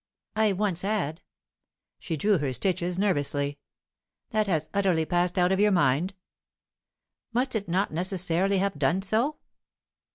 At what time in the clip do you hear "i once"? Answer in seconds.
0.35-0.81